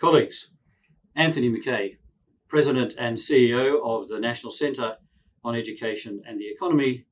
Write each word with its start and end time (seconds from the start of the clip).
Colleagues, 0.00 0.50
Anthony 1.14 1.50
Mackay, 1.50 1.98
President 2.48 2.94
and 2.98 3.18
CEO 3.18 3.78
of 3.84 4.08
the 4.08 4.18
National 4.18 4.50
Centre 4.50 4.96
on 5.44 5.54
Education 5.54 6.22
and 6.26 6.40
the 6.40 6.48
Economy, 6.48 7.04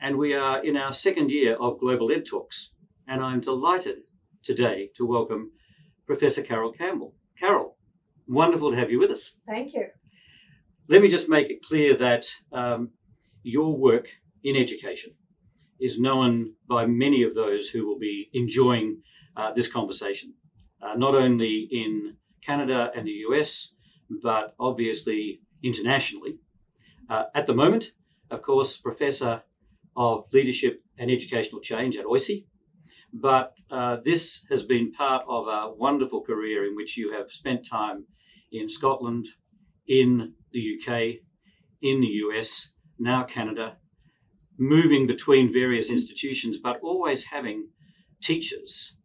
and 0.00 0.18
we 0.18 0.34
are 0.34 0.60
in 0.64 0.76
our 0.76 0.90
second 0.90 1.30
year 1.30 1.54
of 1.54 1.78
Global 1.78 2.10
Ed 2.10 2.24
Talks. 2.24 2.72
And 3.06 3.22
I'm 3.22 3.40
delighted 3.40 3.98
today 4.42 4.90
to 4.96 5.06
welcome 5.06 5.52
Professor 6.04 6.42
Carol 6.42 6.72
Campbell. 6.72 7.14
Carol, 7.38 7.76
wonderful 8.26 8.72
to 8.72 8.76
have 8.76 8.90
you 8.90 8.98
with 8.98 9.12
us. 9.12 9.38
Thank 9.46 9.72
you. 9.72 9.86
Let 10.88 11.02
me 11.02 11.08
just 11.08 11.28
make 11.28 11.48
it 11.48 11.62
clear 11.62 11.96
that 11.96 12.26
um, 12.52 12.90
your 13.44 13.76
work 13.78 14.08
in 14.42 14.56
education 14.56 15.12
is 15.78 16.00
known 16.00 16.54
by 16.68 16.86
many 16.86 17.22
of 17.22 17.36
those 17.36 17.68
who 17.68 17.86
will 17.86 18.00
be 18.00 18.30
enjoying 18.32 19.02
uh, 19.36 19.52
this 19.52 19.70
conversation, 19.70 20.34
uh, 20.82 20.94
not 20.94 21.14
only 21.14 21.68
in 21.70 22.16
Canada 22.44 22.90
and 22.94 23.06
the 23.06 23.22
US, 23.28 23.74
but 24.22 24.54
obviously 24.58 25.40
internationally. 25.62 26.38
Uh, 27.08 27.24
at 27.34 27.46
the 27.46 27.54
moment, 27.54 27.92
of 28.30 28.42
course, 28.42 28.76
Professor 28.76 29.42
of 29.96 30.26
Leadership 30.32 30.82
and 30.98 31.10
Educational 31.10 31.60
Change 31.60 31.96
at 31.96 32.06
OISE, 32.06 32.44
but 33.12 33.56
uh, 33.70 33.96
this 34.02 34.44
has 34.50 34.62
been 34.62 34.92
part 34.92 35.24
of 35.28 35.46
a 35.48 35.72
wonderful 35.72 36.22
career 36.22 36.66
in 36.66 36.74
which 36.74 36.96
you 36.96 37.12
have 37.12 37.32
spent 37.32 37.66
time 37.66 38.06
in 38.52 38.68
Scotland, 38.68 39.26
in 39.88 40.34
the 40.52 40.76
UK, 40.76 41.20
in 41.82 42.00
the 42.00 42.12
US, 42.24 42.72
now 42.98 43.22
Canada, 43.22 43.76
moving 44.58 45.06
between 45.06 45.52
various 45.52 45.90
institutions, 45.90 46.56
but 46.62 46.80
always 46.82 47.24
having 47.24 47.68
teachers 48.22 48.96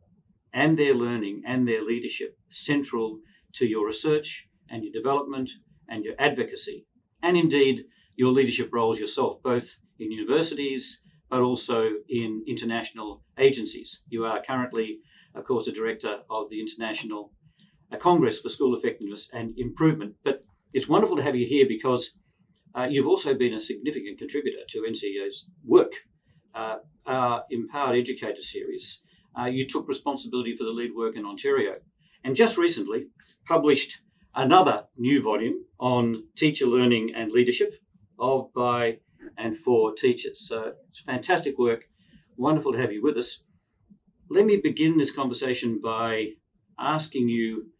and 0.54 0.78
their 0.78 0.94
learning 0.94 1.44
and 1.46 1.68
their 1.68 1.84
leadership 1.84 2.38
central 2.50 3.20
to 3.54 3.66
your 3.66 3.86
research 3.86 4.48
and 4.70 4.84
your 4.84 4.94
development 4.94 5.50
and 5.90 6.06
your 6.06 6.16
advocacy, 6.20 6.86
and 7.22 7.38
indeed 7.38 7.84
your 8.16 8.32
leadership 8.32 8.70
roles 8.72 9.00
yourself, 9.00 9.42
both 9.44 9.78
in 10.00 10.12
universities 10.12 11.04
but 11.32 11.42
also 11.42 11.90
in 12.10 12.44
international 12.46 13.24
agencies. 13.40 14.04
You 14.10 14.26
are 14.26 14.44
currently, 14.46 15.00
of 15.34 15.46
course, 15.46 15.68
a 15.68 15.72
director 15.72 16.20
of 16.30 16.50
the 16.50 16.60
International 16.60 17.32
uh, 17.90 17.96
Congress 17.96 18.40
for 18.42 18.50
School 18.50 18.76
Effectiveness 18.76 19.30
and 19.34 19.54
Improvement. 19.58 20.16
But 20.26 20.44
it's 20.74 20.90
wonderful 20.90 21.16
to 21.16 21.24
have 21.24 21.38
you 21.38 21.48
here 21.48 21.66
because 21.68 22.20
uh, 22.76 22.88
you've 22.90 23.08
also 23.08 23.34
been 23.34 23.54
a 23.54 23.60
significant 23.60 24.20
contributor 24.20 24.60
to 24.68 24.86
NCEE's 24.90 25.46
work. 25.66 25.94
Uh, 26.54 26.78
our 27.06 27.46
Empowered 27.50 27.98
Educator 27.98 28.42
series, 28.42 29.02
uh, 29.40 29.46
you 29.46 29.68
took 29.68 29.88
responsibility 29.88 30.56
for 30.56 30.64
the 30.64 30.72
lead 30.72 30.92
work 30.96 31.16
in 31.16 31.26
Ontario, 31.26 31.76
and 32.24 32.36
just 32.36 32.58
recently 32.58 33.08
published 33.46 34.02
another 34.36 34.86
new 34.98 35.22
volume 35.22 35.66
on 35.80 36.23
teacher 36.36 36.66
learning 36.66 37.12
and 37.16 37.32
leadership 37.32 37.76
of, 38.20 38.54
by, 38.54 38.98
and 39.38 39.58
for 39.58 39.94
teachers. 39.94 40.48
So 40.48 40.73
it's 40.90 41.02
fantastic 41.02 41.58
work. 41.58 41.86
Wonderful 42.38 42.73
to 42.73 42.80
have 42.80 42.92
you 42.92 43.02
with 43.02 43.18
us. 43.18 43.44
Let 44.30 44.46
me 44.46 44.58
begin 44.58 44.98
this 44.98 45.12
conversation 45.12 45.80
by 45.82 46.34
asking 46.80 47.30
you 47.30 47.72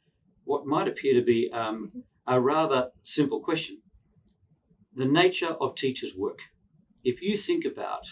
what 0.44 0.66
might 0.66 0.88
appear 0.88 1.14
to 1.14 1.26
be 1.26 1.50
um, 1.54 2.04
a 2.28 2.40
rather 2.40 2.92
simple 3.04 3.40
question. 3.40 3.82
The 4.94 5.06
nature 5.06 5.56
of 5.62 5.76
teachers' 5.76 6.16
work. 6.18 6.40
If 7.04 7.22
you 7.22 7.38
think 7.38 7.66
about 7.66 8.06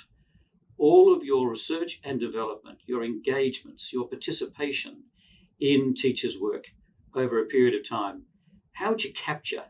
all 0.79 1.13
of 1.15 1.23
your 1.23 1.49
research 1.49 1.99
and 2.03 2.19
development, 2.19 2.79
your 2.85 3.03
engagements, 3.03 3.93
your 3.93 4.07
participation 4.07 5.03
in 5.59 5.93
teachers' 5.93 6.39
work 6.39 6.65
over 7.13 7.41
a 7.41 7.45
period 7.45 7.75
of 7.75 7.87
time, 7.87 8.23
how 8.73 8.89
would 8.91 9.03
you 9.03 9.11
capture 9.13 9.65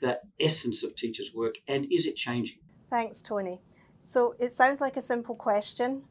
the 0.00 0.20
essence 0.40 0.82
of 0.82 0.96
teachers' 0.96 1.34
work 1.34 1.56
and 1.68 1.86
is 1.92 2.06
it 2.06 2.16
changing? 2.16 2.58
Thanks, 2.88 3.20
Tony. 3.20 3.60
So 4.02 4.34
it 4.38 4.52
sounds 4.52 4.80
like 4.80 4.96
a 4.96 5.02
simple 5.02 5.34
question, 5.34 6.04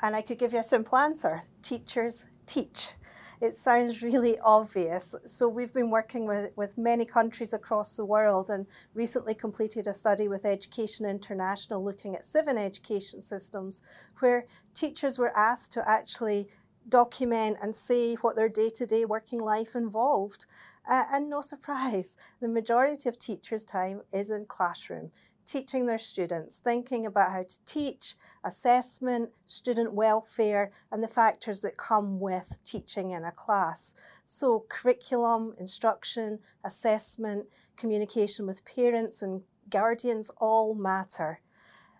and 0.00 0.14
I 0.14 0.22
could 0.22 0.38
give 0.38 0.52
you 0.52 0.60
a 0.60 0.64
simple 0.64 0.96
answer 0.96 1.42
teachers 1.62 2.26
teach. 2.46 2.92
It 3.40 3.54
sounds 3.54 4.02
really 4.02 4.38
obvious. 4.40 5.14
So, 5.24 5.48
we've 5.48 5.72
been 5.72 5.90
working 5.90 6.26
with, 6.26 6.52
with 6.56 6.78
many 6.78 7.04
countries 7.04 7.52
across 7.52 7.96
the 7.96 8.04
world 8.04 8.50
and 8.50 8.66
recently 8.94 9.34
completed 9.34 9.86
a 9.86 9.94
study 9.94 10.28
with 10.28 10.44
Education 10.44 11.06
International 11.06 11.84
looking 11.84 12.14
at 12.14 12.24
seven 12.24 12.56
education 12.56 13.20
systems 13.20 13.82
where 14.20 14.46
teachers 14.74 15.18
were 15.18 15.36
asked 15.36 15.72
to 15.72 15.88
actually 15.88 16.48
document 16.88 17.56
and 17.62 17.74
see 17.74 18.14
what 18.20 18.36
their 18.36 18.48
day 18.48 18.70
to 18.70 18.86
day 18.86 19.04
working 19.04 19.40
life 19.40 19.74
involved. 19.74 20.46
Uh, 20.86 21.04
and 21.12 21.30
no 21.30 21.40
surprise, 21.40 22.16
the 22.40 22.48
majority 22.48 23.08
of 23.08 23.18
teachers' 23.18 23.64
time 23.64 24.02
is 24.12 24.30
in 24.30 24.44
classroom, 24.46 25.10
teaching 25.46 25.86
their 25.86 25.98
students, 25.98 26.58
thinking 26.58 27.06
about 27.06 27.32
how 27.32 27.42
to 27.42 27.64
teach, 27.64 28.14
assessment, 28.44 29.30
student 29.46 29.92
welfare, 29.92 30.70
and 30.90 31.02
the 31.02 31.08
factors 31.08 31.60
that 31.60 31.76
come 31.76 32.20
with 32.20 32.60
teaching 32.64 33.10
in 33.10 33.24
a 33.24 33.32
class. 33.32 33.94
So, 34.26 34.64
curriculum, 34.68 35.54
instruction, 35.58 36.40
assessment, 36.64 37.46
communication 37.76 38.46
with 38.46 38.64
parents 38.64 39.22
and 39.22 39.42
guardians 39.70 40.30
all 40.38 40.74
matter. 40.74 41.40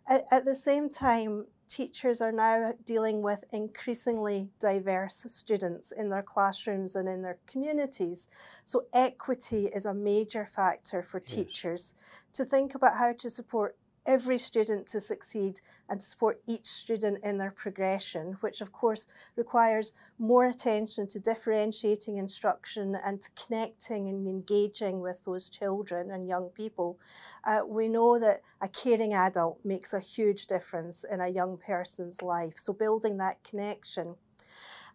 At, 0.06 0.24
at 0.30 0.44
the 0.44 0.54
same 0.54 0.88
time, 0.88 1.46
teachers 1.68 2.20
are 2.20 2.32
now 2.32 2.72
dealing 2.84 3.22
with 3.22 3.44
increasingly 3.52 4.50
diverse 4.60 5.24
students 5.28 5.92
in 5.92 6.08
their 6.08 6.22
classrooms 6.22 6.96
and 6.96 7.08
in 7.08 7.22
their 7.22 7.38
communities. 7.46 8.28
So, 8.64 8.84
equity 8.92 9.66
is 9.66 9.86
a 9.86 9.94
major 9.94 10.46
factor 10.46 11.02
for 11.02 11.22
yes. 11.26 11.34
teachers 11.34 11.94
to 12.32 12.44
think 12.44 12.74
about 12.74 12.96
how 12.96 13.12
to 13.12 13.30
support 13.30 13.76
every 14.06 14.38
student 14.38 14.86
to 14.86 15.00
succeed 15.00 15.60
and 15.88 16.00
to 16.00 16.06
support 16.06 16.40
each 16.46 16.66
student 16.66 17.24
in 17.24 17.38
their 17.38 17.50
progression, 17.50 18.36
which 18.40 18.60
of 18.60 18.72
course 18.72 19.06
requires 19.36 19.92
more 20.18 20.46
attention 20.46 21.06
to 21.06 21.18
differentiating 21.20 22.16
instruction 22.18 22.96
and 23.04 23.22
to 23.22 23.30
connecting 23.30 24.08
and 24.08 24.26
engaging 24.26 25.00
with 25.00 25.24
those 25.24 25.48
children 25.48 26.10
and 26.10 26.28
young 26.28 26.48
people. 26.50 26.98
Uh, 27.44 27.60
we 27.66 27.88
know 27.88 28.18
that 28.18 28.40
a 28.60 28.68
caring 28.68 29.14
adult 29.14 29.64
makes 29.64 29.92
a 29.92 30.00
huge 30.00 30.46
difference 30.46 31.04
in 31.04 31.20
a 31.20 31.28
young 31.28 31.56
person's 31.56 32.22
life, 32.22 32.54
so 32.58 32.72
building 32.72 33.16
that 33.18 33.42
connection. 33.42 34.14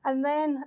And 0.06 0.24
then 0.24 0.64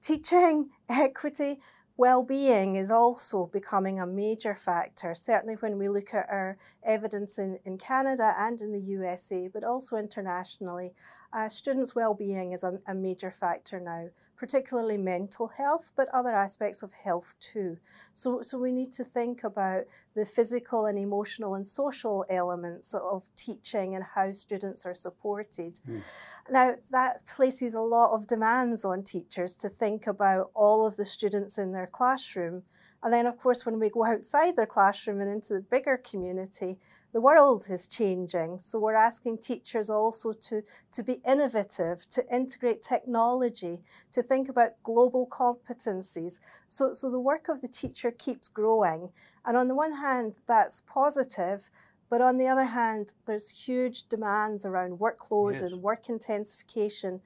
teaching 0.00 0.70
equity 0.88 1.60
Well-being 1.96 2.74
is 2.74 2.90
also 2.90 3.46
becoming 3.46 4.00
a 4.00 4.06
major 4.06 4.56
factor, 4.56 5.14
certainly 5.14 5.54
when 5.54 5.78
we 5.78 5.88
look 5.88 6.12
at 6.12 6.28
our 6.28 6.58
evidence 6.82 7.38
in, 7.38 7.60
in 7.64 7.78
Canada 7.78 8.34
and 8.36 8.60
in 8.60 8.72
the 8.72 8.80
USA, 8.80 9.46
but 9.46 9.62
also 9.62 9.96
internationally. 9.96 10.92
Uh, 11.32 11.48
students' 11.48 11.94
well-being 11.94 12.52
is 12.52 12.64
a, 12.64 12.80
a 12.88 12.94
major 12.96 13.30
factor 13.30 13.78
now, 13.78 14.08
particularly 14.44 14.98
mental 14.98 15.48
health, 15.48 15.90
but 15.96 16.06
other 16.12 16.30
aspects 16.30 16.82
of 16.82 16.92
health 16.92 17.34
too. 17.40 17.78
So, 18.12 18.42
so 18.42 18.58
we 18.58 18.72
need 18.72 18.92
to 18.92 19.02
think 19.02 19.42
about 19.42 19.84
the 20.14 20.26
physical 20.26 20.84
and 20.84 20.98
emotional 20.98 21.54
and 21.54 21.66
social 21.66 22.26
elements 22.28 22.92
of 22.92 23.22
teaching 23.36 23.94
and 23.94 24.04
how 24.04 24.32
students 24.32 24.84
are 24.84 24.94
supported. 24.94 25.80
Mm. 25.88 26.02
Now, 26.50 26.74
that 26.90 27.24
places 27.24 27.72
a 27.72 27.80
lot 27.80 28.12
of 28.12 28.26
demands 28.26 28.84
on 28.84 29.02
teachers 29.02 29.56
to 29.56 29.70
think 29.70 30.08
about 30.08 30.50
all 30.52 30.86
of 30.86 30.96
the 30.96 31.06
students 31.06 31.56
in 31.56 31.72
their 31.72 31.86
classroom. 31.86 32.64
And 33.04 33.12
then, 33.12 33.26
of 33.26 33.38
course, 33.38 33.66
when 33.66 33.78
we 33.78 33.90
go 33.90 34.06
outside 34.06 34.56
their 34.56 34.64
classroom 34.64 35.20
and 35.20 35.30
into 35.30 35.52
the 35.52 35.60
bigger 35.60 35.98
community, 35.98 36.78
the 37.12 37.20
world 37.20 37.66
is 37.68 37.86
changing. 37.86 38.58
So 38.58 38.78
we're 38.78 38.94
asking 38.94 39.38
teachers 39.38 39.90
also 39.90 40.32
to, 40.32 40.62
to 40.92 41.02
be 41.02 41.20
innovative, 41.28 42.08
to 42.08 42.24
integrate 42.34 42.80
technology, 42.80 43.82
to 44.12 44.22
think 44.22 44.48
about 44.48 44.82
global 44.82 45.26
competencies. 45.26 46.40
So, 46.68 46.94
so 46.94 47.10
the 47.10 47.20
work 47.20 47.50
of 47.50 47.60
the 47.60 47.68
teacher 47.68 48.10
keeps 48.10 48.48
growing. 48.48 49.10
And 49.44 49.54
on 49.54 49.68
the 49.68 49.74
one 49.74 49.92
hand, 49.92 50.36
that's 50.46 50.80
positive, 50.86 51.70
but 52.14 52.20
on 52.20 52.38
the 52.38 52.46
other 52.46 52.66
hand, 52.66 53.12
there's 53.26 53.50
huge 53.50 54.04
demands 54.08 54.64
around 54.64 55.00
workload 55.00 55.54
yes. 55.54 55.62
and 55.62 55.82
work 55.82 56.08
intensification. 56.08 57.20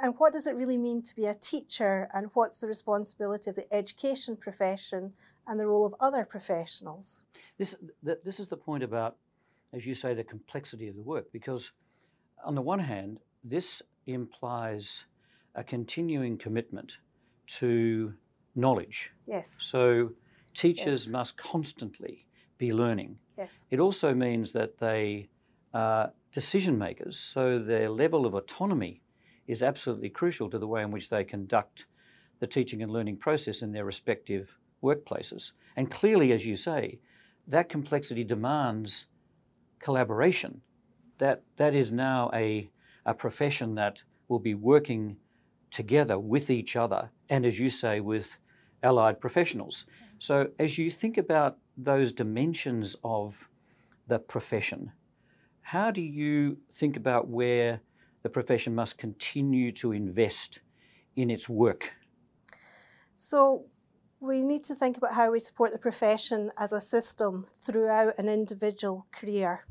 And 0.00 0.14
what 0.18 0.32
does 0.32 0.46
it 0.46 0.54
really 0.54 0.78
mean 0.78 1.02
to 1.02 1.16
be 1.16 1.24
a 1.24 1.34
teacher? 1.34 2.08
And 2.14 2.30
what's 2.34 2.58
the 2.58 2.68
responsibility 2.68 3.50
of 3.50 3.56
the 3.56 3.66
education 3.74 4.36
profession 4.36 5.14
and 5.48 5.58
the 5.58 5.66
role 5.66 5.84
of 5.84 5.96
other 5.98 6.24
professionals? 6.24 7.24
This, 7.58 7.74
this 8.04 8.38
is 8.38 8.46
the 8.46 8.56
point 8.56 8.84
about, 8.84 9.16
as 9.72 9.84
you 9.84 9.96
say, 9.96 10.14
the 10.14 10.22
complexity 10.22 10.86
of 10.86 10.94
the 10.94 11.02
work. 11.02 11.32
Because 11.32 11.72
on 12.44 12.54
the 12.54 12.62
one 12.62 12.78
hand, 12.78 13.18
this 13.42 13.82
implies 14.06 15.06
a 15.56 15.64
continuing 15.64 16.38
commitment 16.38 16.98
to 17.58 18.14
knowledge. 18.54 19.10
Yes. 19.26 19.56
So 19.58 20.12
teachers 20.54 21.06
yes. 21.06 21.08
must 21.08 21.36
constantly 21.36 22.26
be 22.58 22.72
learning. 22.72 23.18
Yes. 23.40 23.64
It 23.70 23.80
also 23.80 24.12
means 24.12 24.52
that 24.52 24.78
they 24.78 25.30
are 25.72 26.12
decision 26.30 26.76
makers, 26.76 27.18
so 27.18 27.58
their 27.58 27.88
level 27.88 28.26
of 28.26 28.34
autonomy 28.34 29.00
is 29.46 29.62
absolutely 29.62 30.10
crucial 30.10 30.50
to 30.50 30.58
the 30.58 30.66
way 30.66 30.82
in 30.82 30.90
which 30.90 31.08
they 31.08 31.24
conduct 31.24 31.86
the 32.38 32.46
teaching 32.46 32.82
and 32.82 32.92
learning 32.92 33.16
process 33.16 33.62
in 33.62 33.72
their 33.72 33.86
respective 33.86 34.58
workplaces. 34.82 35.52
And 35.74 35.90
clearly, 35.90 36.32
as 36.32 36.44
you 36.44 36.54
say, 36.54 36.98
that 37.46 37.70
complexity 37.70 38.24
demands 38.24 39.06
collaboration. 39.78 40.60
That, 41.16 41.42
that 41.56 41.74
is 41.74 41.90
now 41.90 42.30
a, 42.34 42.70
a 43.06 43.14
profession 43.14 43.74
that 43.76 44.02
will 44.28 44.38
be 44.38 44.54
working 44.54 45.16
together 45.70 46.18
with 46.18 46.50
each 46.50 46.76
other 46.76 47.10
and, 47.30 47.46
as 47.46 47.58
you 47.58 47.70
say, 47.70 48.00
with 48.00 48.38
allied 48.82 49.18
professionals. 49.18 49.86
So, 50.18 50.50
as 50.58 50.76
you 50.76 50.90
think 50.90 51.16
about 51.16 51.56
those 51.84 52.12
dimensions 52.12 52.96
of 53.02 53.48
the 54.06 54.18
profession, 54.18 54.92
how 55.62 55.90
do 55.90 56.00
you 56.00 56.58
think 56.72 56.96
about 56.96 57.28
where 57.28 57.80
the 58.22 58.28
profession 58.28 58.74
must 58.74 58.98
continue 58.98 59.72
to 59.72 59.92
invest 59.92 60.60
in 61.16 61.30
its 61.30 61.48
work? 61.48 61.94
So, 63.14 63.66
we 64.20 64.42
need 64.42 64.64
to 64.64 64.74
think 64.74 64.98
about 64.98 65.14
how 65.14 65.30
we 65.32 65.40
support 65.40 65.72
the 65.72 65.78
profession 65.78 66.50
as 66.58 66.72
a 66.72 66.80
system 66.80 67.46
throughout 67.62 68.18
an 68.18 68.28
individual 68.28 69.06
career. 69.12 69.64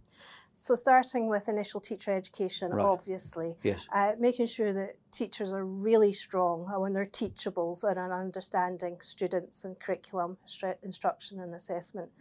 So, 0.62 0.76
starting 0.76 1.30
with 1.30 1.48
initial 1.48 1.80
teacher 1.80 2.12
education, 2.12 2.72
Right. 2.72 2.86
obviously, 2.86 3.56
Yes. 3.64 3.88
uh, 3.94 4.16
making 4.20 4.48
sure 4.48 4.74
that 4.74 4.92
teachers 5.10 5.54
are 5.54 5.64
really 5.64 6.12
strong 6.12 6.66
when 6.82 6.92
they're 6.92 7.06
teachables 7.06 7.86
and 7.86 7.98
in 7.98 8.12
understanding 8.12 9.00
students 9.00 9.64
and 9.64 9.80
curriculum, 9.80 10.38
stru- 10.46 10.76
instruction, 10.84 11.40
and 11.40 11.56
assessment, 11.56 12.12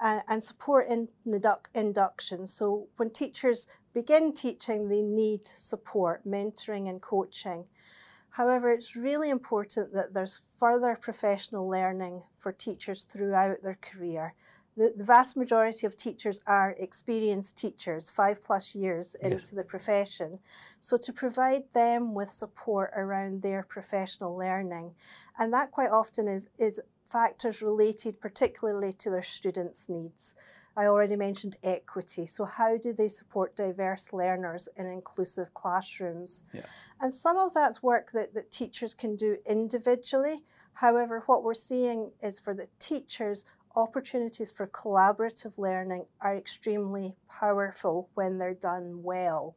uh, 0.00 0.20
and 0.26 0.42
support 0.42 0.88
in 0.88 1.08
induc- 1.24 1.68
induction. 1.74 2.48
So, 2.48 2.88
when 2.96 3.10
teachers 3.10 3.68
begin 3.92 4.32
teaching, 4.32 4.88
they 4.88 5.02
need 5.02 5.46
support, 5.46 6.26
mentoring, 6.26 6.88
and 6.88 7.00
coaching. 7.00 7.68
However, 8.30 8.72
it's 8.72 8.96
really 8.96 9.30
important 9.30 9.92
that 9.92 10.12
there's 10.12 10.42
further 10.58 10.96
professional 10.96 11.68
learning 11.68 12.24
for 12.36 12.50
teachers 12.50 13.04
throughout 13.04 13.62
their 13.62 13.78
career. 13.80 14.34
The, 14.76 14.92
the 14.96 15.04
vast 15.04 15.36
majority 15.36 15.86
of 15.86 15.96
teachers 15.96 16.40
are 16.46 16.74
experienced 16.78 17.56
teachers, 17.56 18.10
five 18.10 18.42
plus 18.42 18.74
years 18.74 19.16
Yes. 19.22 19.32
into 19.32 19.54
the 19.54 19.64
profession. 19.64 20.38
So, 20.80 20.96
to 20.98 21.12
provide 21.12 21.64
them 21.72 22.14
with 22.14 22.30
support 22.30 22.90
around 22.94 23.42
their 23.42 23.62
professional 23.62 24.36
learning, 24.36 24.94
and 25.38 25.52
that 25.54 25.70
quite 25.70 25.90
often 25.90 26.28
is, 26.28 26.48
is 26.58 26.80
factors 27.10 27.62
related 27.62 28.20
particularly 28.20 28.92
to 28.92 29.10
their 29.10 29.22
students' 29.22 29.88
needs. 29.88 30.34
I 30.76 30.86
already 30.86 31.16
mentioned 31.16 31.56
equity. 31.62 32.26
So, 32.26 32.44
how 32.44 32.76
do 32.76 32.92
they 32.92 33.08
support 33.08 33.56
diverse 33.56 34.12
learners 34.12 34.68
in 34.76 34.86
inclusive 34.86 35.54
classrooms? 35.54 36.42
And 37.00 37.14
some 37.14 37.38
of 37.38 37.54
that's 37.54 37.82
work 37.82 38.12
that, 38.12 38.34
that 38.34 38.50
teachers 38.50 38.92
can 38.92 39.16
do 39.16 39.38
individually. 39.46 40.44
However, 40.74 41.22
what 41.24 41.42
we're 41.42 41.54
seeing 41.54 42.10
is 42.20 42.38
for 42.38 42.52
the 42.52 42.68
teachers, 42.78 43.46
opportunities 43.76 44.50
for 44.50 44.66
collaborative 44.66 45.58
learning 45.58 46.06
are 46.20 46.36
extremely 46.36 47.14
powerful 47.28 48.08
when 48.14 48.38
they're 48.38 48.54
done 48.54 49.02
well. 49.02 49.54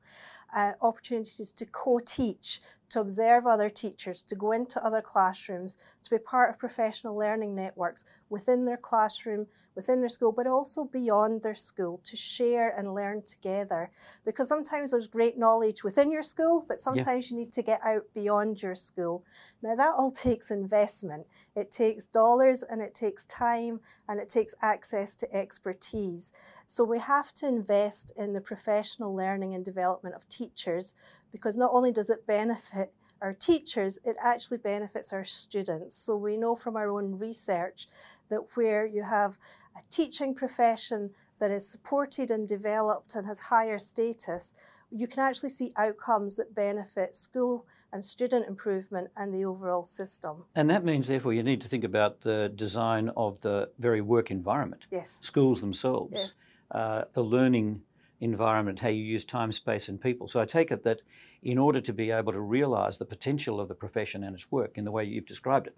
Uh, 0.55 0.73
opportunities 0.81 1.51
to 1.51 1.65
co 1.67 1.99
teach, 1.99 2.59
to 2.89 2.99
observe 2.99 3.45
other 3.45 3.69
teachers, 3.69 4.23
to 4.23 4.35
go 4.35 4.51
into 4.51 4.83
other 4.83 5.01
classrooms, 5.01 5.77
to 6.03 6.09
be 6.09 6.17
part 6.17 6.49
of 6.49 6.57
professional 6.57 7.15
learning 7.15 7.53
networks 7.53 8.03
within 8.29 8.65
their 8.65 8.77
classroom, 8.77 9.45
within 9.75 9.99
their 9.99 10.09
school, 10.09 10.31
but 10.31 10.47
also 10.47 10.83
beyond 10.85 11.43
their 11.43 11.55
school 11.55 12.01
to 12.03 12.17
share 12.17 12.73
and 12.77 12.93
learn 12.95 13.21
together. 13.21 13.91
Because 14.25 14.47
sometimes 14.47 14.91
there's 14.91 15.07
great 15.07 15.37
knowledge 15.37 15.83
within 15.83 16.11
your 16.11 16.23
school, 16.23 16.65
but 16.67 16.79
sometimes 16.79 17.29
you 17.29 17.37
need 17.37 17.53
to 17.53 17.61
get 17.61 17.79
out 17.85 18.03
beyond 18.13 18.61
your 18.61 18.75
school. 18.75 19.23
Now, 19.61 19.75
that 19.75 19.93
all 19.95 20.11
takes 20.27 20.51
investment. 20.51 21.27
It 21.55 21.71
takes 21.71 22.05
dollars 22.05 22.63
and 22.63 22.81
it 22.81 22.95
takes 22.95 23.25
time 23.25 23.79
and 24.07 24.19
it 24.19 24.29
takes 24.29 24.55
access 24.61 25.15
to 25.17 25.33
expertise. 25.33 26.33
So, 26.71 26.83
we 26.83 26.99
have 26.99 27.33
to 27.33 27.47
invest 27.47 28.11
in 28.15 28.33
the 28.33 28.41
professional 28.41 29.15
learning 29.15 29.55
and 29.55 29.65
development 29.65 30.13
of 30.13 30.29
teachers 30.29 30.93
because 31.31 31.57
not 31.57 31.71
only 31.73 31.91
does 31.91 32.11
it 32.11 32.27
benefit 32.27 32.93
our 33.23 33.33
teachers, 33.33 33.97
it 34.05 34.15
actually 34.21 34.59
benefits 34.59 35.11
our 35.11 35.23
students. 35.23 35.95
So, 35.95 36.15
we 36.15 36.37
know 36.37 36.55
from 36.55 36.75
our 36.75 36.91
own 36.91 37.17
research 37.17 37.87
that 38.29 38.41
where 38.53 38.85
you 38.85 39.01
have 39.01 39.39
a 39.75 39.81
teaching 39.89 40.35
profession 40.35 41.09
that 41.39 41.49
is 41.49 41.67
supported 41.67 42.29
and 42.29 42.47
developed 42.47 43.15
and 43.15 43.25
has 43.25 43.39
higher 43.39 43.79
status, 43.79 44.53
you 44.91 45.07
can 45.07 45.21
actually 45.21 45.49
see 45.49 45.73
outcomes 45.75 46.35
that 46.35 46.53
benefit 46.53 47.15
school 47.15 47.65
and 47.93 48.05
student 48.05 48.47
improvement 48.47 49.09
and 49.17 49.33
the 49.33 49.43
overall 49.43 49.85
system. 49.85 50.43
And 50.53 50.69
that 50.69 50.85
means, 50.85 51.07
therefore, 51.07 51.33
you 51.33 51.41
need 51.41 51.61
to 51.61 51.67
think 51.67 51.83
about 51.83 52.21
the 52.21 52.51
design 52.55 53.09
of 53.17 53.41
the 53.41 53.71
very 53.79 54.01
work 54.01 54.29
environment, 54.29 54.85
Yes. 54.91 55.17
schools 55.23 55.61
themselves, 55.61 56.11
Yes. 56.13 56.37
Uh, 56.71 57.03
the 57.13 57.23
learning 57.23 57.81
environment, 58.19 58.79
how 58.79 58.89
you 58.89 59.03
use 59.03 59.25
time, 59.25 59.51
space, 59.51 59.87
and 59.87 60.01
people. 60.01 60.27
So 60.27 60.41
I 60.41 60.45
take 60.45 60.71
it 60.71 60.83
that 60.83 61.01
in 61.41 61.57
order 61.57 61.79
to 61.81 61.93
be 61.93 62.11
able 62.11 62.33
to 62.33 62.41
realise 62.41 62.97
the 62.97 63.05
potential 63.05 63.59
of 63.59 63.69
the 63.69 63.75
profession 63.75 64.23
and 64.23 64.33
its 64.35 64.51
work 64.51 64.77
in 64.77 64.83
the 64.83 64.91
way 64.91 65.05
you've 65.05 65.25
described 65.25 65.67
it, 65.67 65.77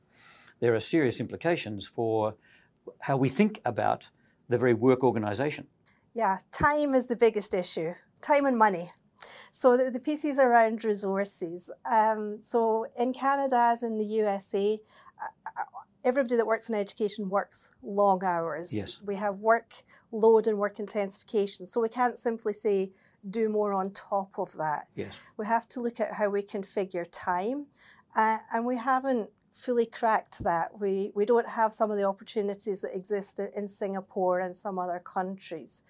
there 0.60 0.74
are 0.74 0.80
serious 0.80 1.20
implications 1.20 1.88
for 1.88 2.36
how 3.02 3.18
we 3.18 3.30
think 3.30 3.62
about 3.64 4.06
the 4.50 4.58
very 4.58 4.74
work 4.74 5.04
organisation. 5.04 5.68
Yeah, 6.14 6.40
time 6.52 6.94
is 6.94 7.06
the 7.06 7.16
biggest 7.16 7.54
issue 7.54 7.94
time 8.22 8.46
and 8.46 8.58
money. 8.58 8.92
So 9.52 9.76
the, 9.76 9.92
the 9.92 10.00
piece 10.00 10.24
is 10.24 10.40
around 10.40 10.84
resources. 10.86 11.70
Um, 11.86 12.40
so 12.44 12.86
in 12.98 13.14
Canada, 13.14 13.58
as 13.58 13.84
in 13.84 13.98
the 13.98 14.06
USA, 14.06 14.80
everybody 16.04 16.36
that 16.36 16.48
works 16.48 16.70
in 16.70 16.76
education 16.76 17.30
works 17.30 17.70
long 17.84 18.24
hours. 18.24 18.74
Yes. 18.74 19.02
We 19.04 19.16
have 19.16 19.36
work 19.40 19.74
load 20.12 20.48
and 20.48 20.58
work 20.58 20.80
intensification. 20.80 21.66
So 21.66 21.82
we 21.82 21.90
can't 21.90 22.18
simply 22.18 22.54
say 22.54 22.92
do 23.30 23.50
more 23.50 23.74
on 23.74 23.92
top 23.92 24.40
of 24.40 24.54
that. 24.54 24.88
Yes. 24.96 25.16
We 25.38 25.46
have 25.46 25.68
to 25.70 25.80
look 25.80 26.00
at 26.00 26.14
how 26.14 26.30
we 26.30 26.42
configure 26.42 27.06
time, 27.12 27.68
uh, 28.16 28.40
and 28.52 28.66
we 28.66 28.78
haven't 28.78 29.30
fully 29.54 29.86
cracked 29.86 30.44
that. 30.44 30.80
We 30.80 31.12
we 31.14 31.26
don't 31.26 31.48
have 31.48 31.74
some 31.74 31.92
of 31.92 31.98
the 31.98 32.06
opportunities 32.06 32.82
that 32.82 32.96
exist 32.96 33.40
in 33.40 33.68
Singapore 33.68 34.40
and 34.40 34.56
some 34.56 34.80
other 34.80 35.00
countries. 35.00 35.84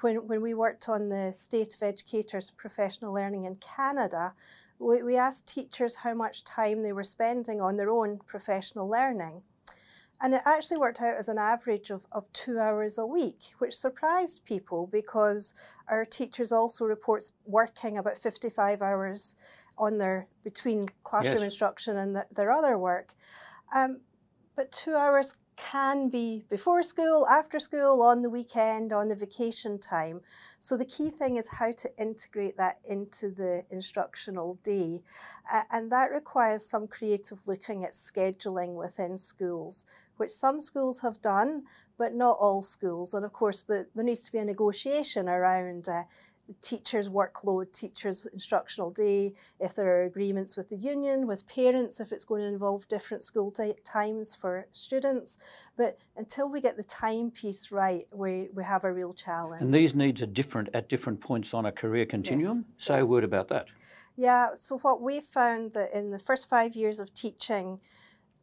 When 0.00 0.26
when 0.26 0.42
we 0.42 0.54
worked 0.54 0.88
on 0.88 1.08
the 1.08 1.32
state 1.32 1.74
of 1.74 1.82
educators 1.82 2.50
professional 2.50 3.12
learning 3.12 3.44
in 3.44 3.56
Canada, 3.56 4.34
we, 4.78 5.02
we 5.02 5.16
asked 5.16 5.46
teachers 5.46 5.96
how 5.96 6.14
much 6.14 6.44
time 6.44 6.82
they 6.82 6.92
were 6.92 7.04
spending 7.04 7.60
on 7.60 7.76
their 7.76 7.90
own 7.90 8.18
professional 8.26 8.88
learning. 8.88 9.42
And 10.20 10.34
it 10.34 10.42
actually 10.44 10.78
worked 10.78 11.00
out 11.00 11.14
as 11.14 11.28
an 11.28 11.38
average 11.38 11.90
of, 11.90 12.04
of 12.10 12.30
two 12.32 12.58
hours 12.58 12.98
a 12.98 13.06
week, 13.06 13.38
which 13.58 13.76
surprised 13.76 14.44
people 14.44 14.88
because 14.88 15.54
our 15.88 16.04
teachers 16.04 16.50
also 16.50 16.84
reports 16.84 17.32
working 17.46 17.98
about 17.98 18.18
55 18.18 18.82
hours 18.82 19.36
on 19.76 19.94
their 19.94 20.26
between 20.42 20.86
classroom 21.04 21.34
Yes. 21.34 21.44
instruction 21.44 21.96
and 21.96 22.14
th- 22.16 22.26
their 22.32 22.50
other 22.50 22.76
work. 22.76 23.14
Um, 23.72 24.00
but 24.56 24.72
two 24.72 24.96
hours 24.96 25.34
can 25.58 26.08
be 26.08 26.44
before 26.48 26.82
school, 26.82 27.26
after 27.26 27.58
school, 27.58 28.02
on 28.02 28.22
the 28.22 28.30
weekend, 28.30 28.92
on 28.92 29.08
the 29.08 29.16
vacation 29.16 29.78
time. 29.78 30.20
So 30.60 30.76
the 30.76 30.84
key 30.84 31.10
thing 31.10 31.36
is 31.36 31.48
how 31.48 31.72
to 31.72 31.90
integrate 31.98 32.56
that 32.56 32.78
into 32.88 33.30
the 33.30 33.64
instructional 33.70 34.58
day. 34.62 35.02
A- 35.52 35.64
and 35.72 35.90
that 35.90 36.12
requires 36.12 36.64
some 36.64 36.86
creative 36.86 37.40
looking 37.46 37.84
at 37.84 37.92
scheduling 37.92 38.74
within 38.74 39.18
schools, 39.18 39.84
which 40.16 40.30
some 40.30 40.60
schools 40.60 41.00
have 41.00 41.20
done, 41.20 41.64
but 41.98 42.14
not 42.14 42.38
all 42.38 42.62
schools. 42.62 43.12
And 43.12 43.24
of 43.24 43.32
course, 43.32 43.64
the, 43.64 43.86
there 43.94 44.04
needs 44.04 44.20
to 44.20 44.32
be 44.32 44.38
a 44.38 44.44
negotiation 44.44 45.28
around 45.28 45.88
uh, 45.88 46.04
teachers' 46.60 47.08
workload, 47.08 47.72
teachers' 47.72 48.26
instructional 48.32 48.90
day, 48.90 49.32
if 49.60 49.74
there 49.74 49.86
are 49.86 50.04
agreements 50.04 50.56
with 50.56 50.68
the 50.68 50.76
union, 50.76 51.26
with 51.26 51.46
parents, 51.46 52.00
if 52.00 52.12
it's 52.12 52.24
going 52.24 52.42
to 52.42 52.48
involve 52.48 52.88
different 52.88 53.22
school 53.22 53.50
ti- 53.50 53.74
times 53.84 54.34
for 54.34 54.66
students. 54.72 55.38
But 55.76 55.98
until 56.16 56.48
we 56.48 56.60
get 56.60 56.76
the 56.76 56.84
time 56.84 57.30
piece 57.30 57.70
right, 57.70 58.04
we, 58.12 58.48
we 58.54 58.64
have 58.64 58.84
a 58.84 58.92
real 58.92 59.14
challenge. 59.14 59.62
And 59.62 59.72
these 59.72 59.94
needs 59.94 60.22
are 60.22 60.26
different 60.26 60.68
at 60.74 60.88
different 60.88 61.20
points 61.20 61.54
on 61.54 61.66
a 61.66 61.72
career 61.72 62.06
continuum. 62.06 62.66
Say 62.78 63.00
a 63.00 63.06
word 63.06 63.24
about 63.24 63.48
that. 63.48 63.66
Yeah, 64.16 64.56
so 64.56 64.78
what 64.78 65.00
we 65.00 65.20
found 65.20 65.74
that 65.74 65.96
in 65.96 66.10
the 66.10 66.18
first 66.18 66.48
five 66.48 66.74
years 66.74 66.98
of 66.98 67.14
teaching, 67.14 67.80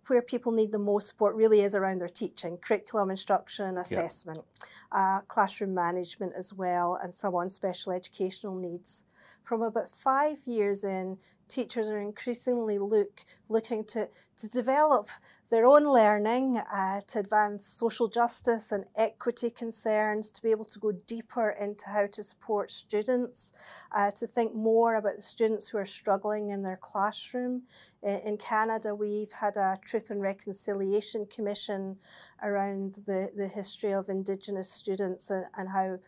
where 0.07 0.21
people 0.21 0.51
need 0.51 0.71
the 0.71 0.79
most 0.79 1.07
support 1.07 1.35
really 1.35 1.61
is 1.61 1.75
around 1.75 1.99
their 1.99 2.09
teaching, 2.09 2.57
curriculum 2.57 3.09
instruction, 3.09 3.77
assessment, 3.77 4.43
uh, 4.91 5.21
classroom 5.21 5.73
management 5.73 6.33
as 6.35 6.53
well, 6.53 6.99
and 7.01 7.15
so 7.15 7.35
on 7.35 7.49
special 7.49 7.91
educational 7.91 8.55
needs. 8.55 9.03
From 9.43 9.61
about 9.61 9.91
five 9.91 10.39
years 10.45 10.83
in, 10.83 11.17
teachers 11.47 11.89
are 11.89 11.99
increasingly 11.99 12.77
look, 12.79 13.21
looking 13.49 13.83
to, 13.83 14.09
to 14.37 14.47
develop 14.47 15.09
their 15.51 15.65
own 15.65 15.83
learning, 15.83 16.57
uh, 16.57 17.01
to 17.07 17.19
advance 17.19 17.67
social 17.67 18.07
justice 18.07 18.71
and 18.71 18.83
equity 18.95 19.51
concerns, 19.51 20.31
to 20.31 20.41
be 20.41 20.49
able 20.49 20.65
to 20.65 20.79
go 20.79 20.91
deeper 20.91 21.51
into 21.61 21.87
how 21.87 22.07
to 22.07 22.23
support 22.23 22.71
students, 22.71 23.53
uh, 23.91 24.09
to 24.09 24.25
think 24.25 24.55
more 24.55 24.95
about 24.95 25.17
the 25.17 25.21
students 25.21 25.67
who 25.67 25.77
are 25.77 25.85
struggling 25.85 26.49
in 26.49 26.63
their 26.63 26.79
classroom. 26.81 27.61
In 28.01 28.37
Canada, 28.37 28.95
we've 28.95 29.31
had 29.31 29.55
a 29.55 29.77
Truth 29.85 30.09
and 30.09 30.21
Reconciliation 30.21 31.27
Commission 31.27 31.97
around 32.41 33.03
the, 33.05 33.31
the 33.35 33.47
history 33.47 33.93
of 33.93 34.09
Indigenous 34.09 34.71
students 34.71 35.29
and, 35.29 35.45
and 35.57 35.69
how 35.69 35.99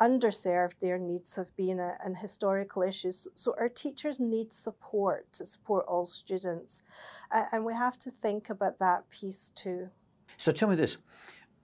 underserved 0.00 0.74
their 0.80 0.98
needs 0.98 1.36
have 1.36 1.54
been 1.56 1.80
and 1.80 2.16
historical 2.16 2.82
issues. 2.82 3.26
So 3.34 3.54
our 3.58 3.68
teachers 3.68 4.20
need 4.20 4.52
support 4.52 5.32
to 5.34 5.46
support 5.46 5.84
all 5.88 6.06
students. 6.06 6.82
Uh, 7.30 7.46
and 7.52 7.64
we 7.64 7.74
have 7.74 7.98
to 7.98 8.10
think 8.10 8.48
about 8.50 8.78
that 8.78 9.08
piece 9.10 9.50
too. 9.54 9.90
So 10.36 10.52
tell 10.52 10.68
me 10.68 10.76
this. 10.76 10.98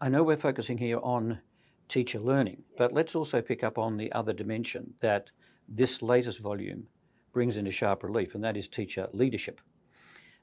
I 0.01 0.09
know 0.09 0.23
we're 0.23 0.37
focusing 0.37 0.79
here 0.79 0.99
on 1.03 1.39
teacher 1.89 2.19
learning, 2.19 2.65
but 2.77 2.93
let's 2.93 3.15
also 3.15 3.41
pick 3.41 3.63
up 3.63 3.79
on 3.79 3.97
the 3.97 4.11
other 4.13 4.33
dimension 4.33 4.95
that 5.01 5.31
this 5.69 6.03
latest 6.03 6.41
volume 6.41 6.89
brings 7.33 7.57
into 7.57 7.71
sharp 7.71 8.03
relief, 8.03 8.35
and 8.35 8.43
that 8.45 8.57
is 8.57 8.69
teacher 8.69 9.09
leadership. 9.13 9.61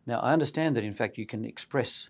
Now, 0.06 0.20
I 0.20 0.34
understand 0.34 0.76
that 0.76 0.84
in 0.84 0.94
fact 0.94 1.18
you 1.18 1.26
can 1.26 1.46
express 1.46 2.10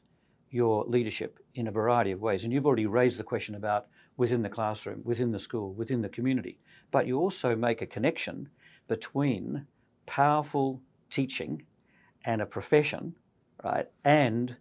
your 0.49 0.85
leadership 0.85 1.39
in 1.55 1.67
a 1.67 1.71
variety 1.71 2.11
of 2.11 2.21
ways, 2.21 2.43
and 2.43 2.53
you've 2.53 2.65
already 2.67 2.85
raised 2.85 3.19
the 3.19 3.23
question 3.23 3.55
about 3.55 3.87
within 4.21 4.43
the 4.43 4.49
classroom, 4.49 5.01
within 5.03 5.31
the 5.31 5.39
school, 5.39 5.73
within 5.73 6.03
the 6.03 6.07
community. 6.17 6.59
But 6.91 7.07
you 7.07 7.17
also 7.17 7.55
make 7.55 7.81
a 7.81 7.87
connection 7.87 8.49
between 8.87 9.65
powerful 10.05 10.83
teaching 11.09 11.63
and 12.23 12.39
a 12.39 12.45
profession, 12.45 13.15
right, 13.63 13.87
and 14.05 14.57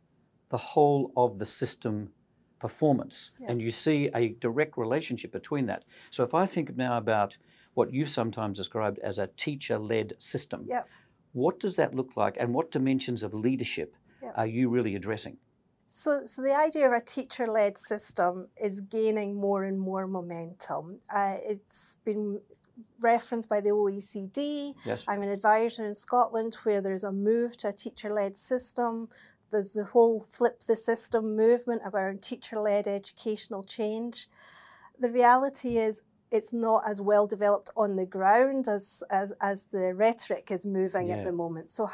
the 0.49 0.57
whole 0.57 1.13
of 1.15 1.39
the 1.39 1.45
system 1.45 2.13
performance. 2.59 3.33
Yeah. 3.39 3.51
And 3.51 3.61
you 3.61 3.71
see 3.71 4.09
a 4.15 4.31
direct 4.47 4.79
relationship 4.79 5.31
between 5.31 5.67
that. 5.67 5.85
So 6.09 6.25
if 6.25 6.33
I 6.33 6.47
think 6.47 6.75
now 6.75 6.97
about 6.97 7.37
what 7.75 7.93
you've 7.93 8.09
sometimes 8.09 8.57
described 8.57 8.99
as 9.01 9.19
a 9.19 9.27
teacher 9.27 9.79
led 9.79 10.15
system, 10.19 10.65
yeah. 10.67 10.85
what 11.33 11.61
does 11.61 11.77
that 11.77 11.95
look 11.95 12.17
like 12.17 12.39
and 12.41 12.55
what 12.55 12.71
dimensions 12.71 13.23
of 13.23 13.35
leadership 13.35 13.95
yeah. 14.23 14.33
are 14.37 14.47
you 14.47 14.71
really 14.71 14.95
addressing? 14.97 15.37
So, 15.93 16.25
so 16.25 16.41
the 16.43 16.57
idea 16.57 16.87
of 16.87 16.93
a 16.93 17.01
teacher-led 17.01 17.77
system 17.77 18.47
is 18.57 18.81
gaining 18.81 19.35
more 19.35 19.65
and 19.65 19.79
more 19.79 20.07
momentum. 20.07 21.01
Uh, 21.13 21.35
it's 21.43 21.97
been 22.05 22.41
referenced 23.01 23.49
by 23.49 23.61
the 23.61 23.71
OECD. 23.71 24.77
Yes. 24.85 25.05
I'm 25.09 25.23
an 25.23 25.31
advisor 25.31 25.85
in 25.85 25.95
Scotland 25.95 26.55
where 26.63 26.81
there's 26.81 27.03
a 27.03 27.11
move 27.11 27.57
to 27.59 27.71
a 27.71 27.73
teacher-led 27.73 28.39
system. 28.39 29.09
There's 29.51 29.73
the 29.73 29.83
whole 29.83 30.25
flip 30.31 30.63
the 30.63 30.77
system 30.77 31.35
movement 31.37 31.83
around 31.85 32.23
teacher-led 32.23 32.87
educational 32.87 33.65
change. 33.65 34.29
The 35.01 35.11
reality 35.11 35.77
is 35.79 36.03
it's 36.31 36.53
not 36.53 36.89
as 36.89 37.01
well 37.01 37.27
developed 37.27 37.71
on 37.77 37.97
the 37.97 38.07
ground 38.07 38.69
as 38.69 39.03
as, 39.11 39.33
as 39.41 39.65
the 39.65 39.93
rhetoric 39.93 40.53
is 40.53 40.65
moving 40.65 41.09
yeah. 41.09 41.17
at 41.17 41.25
the 41.25 41.33
moment. 41.33 41.73
So 41.73 41.91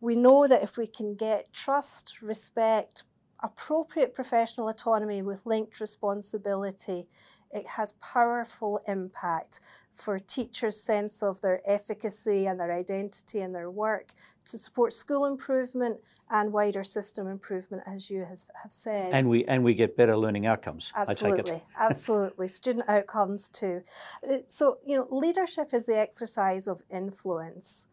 we 0.00 0.16
know 0.16 0.46
that 0.48 0.62
if 0.62 0.76
we 0.76 0.86
can 0.86 1.14
get 1.14 1.52
trust, 1.52 2.20
respect, 2.22 3.04
appropriate 3.40 4.14
professional 4.14 4.68
autonomy 4.68 5.22
with 5.22 5.46
linked 5.46 5.80
responsibility, 5.80 7.06
it 7.50 7.66
has 7.66 7.92
powerful 7.92 8.80
impact 8.86 9.60
for 9.94 10.18
teachers' 10.18 10.80
sense 10.80 11.22
of 11.22 11.40
their 11.40 11.60
efficacy 11.66 12.46
and 12.46 12.60
their 12.60 12.72
identity 12.72 13.40
and 13.40 13.54
their 13.54 13.70
work 13.70 14.12
to 14.44 14.58
support 14.58 14.92
school 14.92 15.24
improvement 15.24 15.98
and 16.30 16.52
wider 16.52 16.84
system 16.84 17.26
improvement, 17.26 17.82
as 17.86 18.10
you 18.10 18.20
have, 18.20 18.40
have 18.62 18.70
said. 18.70 19.12
And 19.12 19.28
we 19.28 19.44
and 19.46 19.64
we 19.64 19.74
get 19.74 19.96
better 19.96 20.16
learning 20.16 20.46
outcomes. 20.46 20.92
Absolutely, 20.94 21.62
absolutely, 21.78 22.48
student 22.48 22.88
outcomes 22.88 23.48
too. 23.48 23.82
Uh, 24.28 24.38
so 24.48 24.78
you 24.86 24.96
know, 24.96 25.08
leadership 25.10 25.72
is 25.72 25.86
the 25.86 25.98
exercise 25.98 26.68
of 26.68 26.82
influence. 26.90 27.86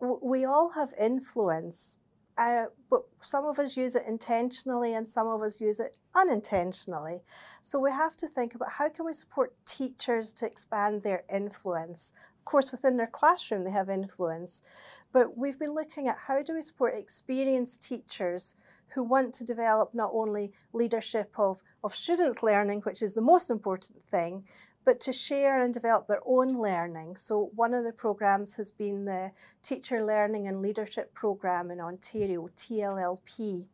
We 0.00 0.44
all 0.44 0.70
have 0.70 0.92
influence, 1.00 1.98
uh, 2.38 2.66
but 2.88 3.02
some 3.20 3.44
of 3.46 3.58
us 3.58 3.76
use 3.76 3.96
it 3.96 4.04
intentionally 4.06 4.94
and 4.94 5.08
some 5.08 5.26
of 5.26 5.42
us 5.42 5.60
use 5.60 5.80
it 5.80 5.98
unintentionally. 6.14 7.20
So 7.64 7.80
we 7.80 7.90
have 7.90 8.16
to 8.16 8.28
think 8.28 8.54
about 8.54 8.70
how 8.70 8.88
can 8.88 9.04
we 9.04 9.12
support 9.12 9.54
teachers 9.66 10.32
to 10.34 10.46
expand 10.46 11.02
their 11.02 11.24
influence. 11.34 12.12
Of 12.38 12.44
course, 12.44 12.70
within 12.70 12.96
their 12.96 13.08
classroom, 13.08 13.64
they 13.64 13.72
have 13.72 13.90
influence, 13.90 14.62
but 15.12 15.36
we've 15.36 15.58
been 15.58 15.74
looking 15.74 16.08
at 16.08 16.16
how 16.16 16.42
do 16.42 16.54
we 16.54 16.62
support 16.62 16.94
experienced 16.94 17.82
teachers 17.82 18.54
who 18.86 19.02
want 19.02 19.34
to 19.34 19.44
develop 19.44 19.92
not 19.92 20.10
only 20.14 20.52
leadership 20.72 21.30
of, 21.38 21.60
of 21.82 21.94
students 21.94 22.42
learning, 22.42 22.80
which 22.82 23.02
is 23.02 23.14
the 23.14 23.20
most 23.20 23.50
important 23.50 24.00
thing, 24.10 24.44
but 24.88 25.00
to 25.00 25.12
share 25.12 25.60
and 25.60 25.74
develop 25.74 26.06
their 26.06 26.22
own 26.24 26.48
learning. 26.48 27.14
So, 27.14 27.50
one 27.54 27.74
of 27.74 27.84
the 27.84 27.92
programs 27.92 28.54
has 28.54 28.70
been 28.70 29.04
the 29.04 29.30
Teacher 29.62 30.02
Learning 30.02 30.46
and 30.46 30.62
Leadership 30.62 31.12
Program 31.12 31.70
in 31.70 31.78
Ontario, 31.78 32.48
TLLP. 32.56 33.68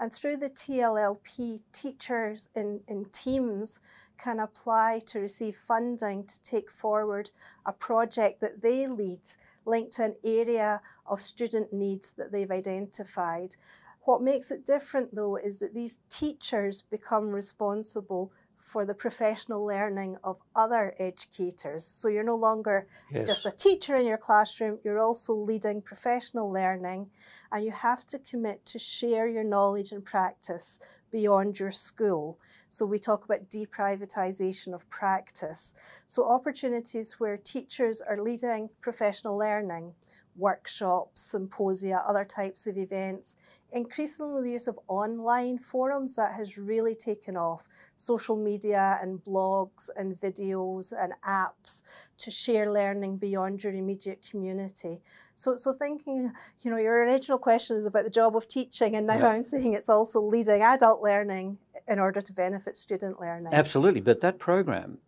And 0.00 0.12
through 0.12 0.38
the 0.38 0.50
TLLP, 0.50 1.62
teachers 1.72 2.48
in, 2.56 2.80
in 2.88 3.04
teams 3.12 3.78
can 4.18 4.40
apply 4.40 5.00
to 5.06 5.20
receive 5.20 5.54
funding 5.54 6.24
to 6.24 6.42
take 6.42 6.72
forward 6.72 7.30
a 7.64 7.72
project 7.72 8.40
that 8.40 8.60
they 8.60 8.88
lead 8.88 9.20
linked 9.64 9.92
to 9.92 10.06
an 10.06 10.16
area 10.24 10.80
of 11.06 11.20
student 11.20 11.72
needs 11.72 12.10
that 12.18 12.32
they've 12.32 12.50
identified. 12.50 13.54
What 14.00 14.22
makes 14.22 14.50
it 14.50 14.66
different 14.66 15.14
though 15.14 15.36
is 15.36 15.58
that 15.58 15.74
these 15.74 15.98
teachers 16.10 16.82
become 16.82 17.28
responsible 17.28 18.32
for 18.68 18.84
the 18.84 18.94
professional 18.94 19.64
learning 19.64 20.18
of 20.24 20.36
other 20.54 20.94
educators. 20.98 21.86
So 21.86 22.08
you're 22.08 22.22
no 22.22 22.36
longer 22.36 22.86
yes. 23.10 23.26
just 23.26 23.46
a 23.46 23.50
teacher 23.50 23.96
in 23.96 24.06
your 24.06 24.18
classroom, 24.18 24.78
you're 24.84 24.98
also 24.98 25.32
leading 25.32 25.80
professional 25.80 26.52
learning, 26.52 27.08
and 27.50 27.64
you 27.64 27.70
have 27.70 28.06
to 28.08 28.18
commit 28.18 28.66
to 28.66 28.78
share 28.78 29.26
your 29.26 29.44
knowledge 29.44 29.92
and 29.92 30.04
practice 30.04 30.80
beyond 31.10 31.58
your 31.58 31.70
school. 31.70 32.38
So 32.68 32.84
we 32.84 32.98
talk 32.98 33.24
about 33.24 33.48
deprivatization 33.48 34.74
of 34.74 34.88
practice. 34.90 35.72
So 36.06 36.24
opportunities 36.24 37.18
where 37.18 37.38
teachers 37.38 38.02
are 38.02 38.20
leading 38.20 38.68
professional 38.82 39.38
learning 39.38 39.94
workshops, 40.38 41.20
symposia, 41.20 42.02
other 42.06 42.24
types 42.24 42.66
of 42.66 42.78
events. 42.78 43.36
Increasingly, 43.72 44.42
the 44.42 44.52
use 44.52 44.66
of 44.66 44.78
online 44.88 45.58
forums 45.58 46.14
that 46.14 46.32
has 46.32 46.56
really 46.56 46.94
taken 46.94 47.36
off. 47.36 47.68
Social 47.96 48.36
media 48.36 48.98
and 49.02 49.22
blogs 49.24 49.90
and 49.96 50.18
videos 50.20 50.92
and 50.96 51.12
apps 51.26 51.82
to 52.18 52.30
share 52.30 52.72
learning 52.72 53.18
beyond 53.18 53.62
your 53.62 53.74
immediate 53.74 54.26
community. 54.28 55.00
So, 55.34 55.56
so 55.56 55.72
thinking, 55.72 56.32
you 56.60 56.70
know, 56.70 56.78
your 56.78 57.04
original 57.04 57.38
question 57.38 57.76
is 57.76 57.86
about 57.86 58.04
the 58.04 58.10
job 58.10 58.36
of 58.36 58.48
teaching, 58.48 58.96
and 58.96 59.06
now 59.06 59.18
yeah. 59.18 59.28
I'm 59.28 59.42
saying 59.42 59.74
it's 59.74 59.88
also 59.88 60.20
leading 60.20 60.62
adult 60.62 61.02
learning 61.02 61.58
in 61.86 61.98
order 61.98 62.20
to 62.20 62.32
benefit 62.32 62.76
student 62.76 63.20
learning. 63.20 63.52
Absolutely, 63.52 64.00
but 64.00 64.20
that 64.20 64.38
program 64.38 64.98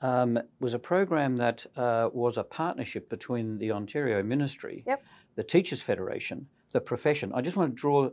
um, 0.00 0.38
was 0.60 0.74
a 0.74 0.78
program 0.78 1.36
that 1.36 1.66
uh, 1.76 2.08
was 2.12 2.36
a 2.36 2.44
partnership 2.44 3.08
between 3.08 3.58
the 3.58 3.72
Ontario 3.72 4.22
Ministry, 4.22 4.82
yep. 4.86 5.02
the 5.34 5.42
Teachers 5.42 5.82
Federation, 5.82 6.46
the 6.72 6.80
profession. 6.80 7.32
I 7.34 7.40
just 7.40 7.56
want 7.56 7.74
to 7.74 7.80
draw 7.80 8.10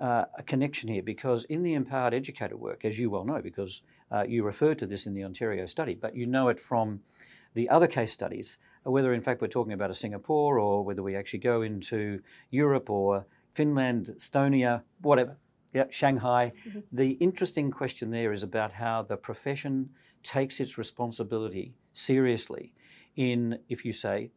uh, 0.00 0.24
a 0.36 0.42
connection 0.42 0.88
here 0.88 1.02
because 1.02 1.44
in 1.44 1.62
the 1.62 1.74
empowered 1.74 2.14
educator 2.14 2.56
work, 2.56 2.84
as 2.84 2.98
you 2.98 3.10
well 3.10 3.24
know, 3.24 3.40
because 3.42 3.82
uh, 4.10 4.24
you 4.26 4.44
referred 4.44 4.78
to 4.78 4.86
this 4.86 5.06
in 5.06 5.14
the 5.14 5.24
Ontario 5.24 5.66
study, 5.66 5.94
but 5.94 6.16
you 6.16 6.26
know 6.26 6.48
it 6.48 6.60
from 6.60 7.00
the 7.54 7.68
other 7.68 7.86
case 7.86 8.12
studies, 8.12 8.58
whether 8.82 9.12
in 9.12 9.20
fact 9.20 9.40
we're 9.40 9.48
talking 9.48 9.72
about 9.72 9.90
a 9.90 9.94
Singapore 9.94 10.58
or 10.58 10.84
whether 10.84 11.02
we 11.02 11.16
actually 11.16 11.38
go 11.38 11.62
into 11.62 12.20
Europe 12.50 12.90
or 12.90 13.26
Finland, 13.52 14.12
Estonia, 14.16 14.82
whatever, 15.00 15.36
yeah, 15.72 15.84
Shanghai. 15.90 16.52
Mm-hmm. 16.68 16.80
The 16.92 17.10
interesting 17.12 17.70
question 17.70 18.10
there 18.10 18.32
is 18.32 18.42
about 18.42 18.72
how 18.72 19.02
the 19.02 19.16
profession 19.16 19.90
takes 20.24 20.60
its 20.60 20.76
responsibility 20.78 21.74
seriously 21.92 22.72
in, 23.16 23.58
if 23.68 23.84
you 23.84 23.92
say, 23.92 24.30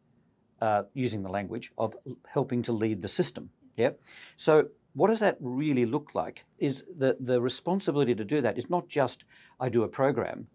uh, 0.60 0.82
using 0.94 1.22
the 1.22 1.28
language 1.28 1.72
of 1.78 1.94
helping 2.32 2.62
to 2.62 2.72
lead 2.72 3.02
the 3.02 3.08
system. 3.08 3.50
Yeah. 3.76 3.90
So 4.36 4.68
what 4.92 5.08
does 5.08 5.20
that 5.20 5.36
really 5.40 5.86
look 5.86 6.14
like? 6.14 6.44
Is 6.58 6.84
the 6.96 7.16
the 7.20 7.40
responsibility 7.40 8.14
to 8.14 8.24
do 8.24 8.40
that 8.40 8.58
is 8.58 8.68
not 8.68 8.88
just 8.88 9.24
I 9.60 9.68
do 9.68 9.82
a 9.82 9.88
program. 9.88 10.48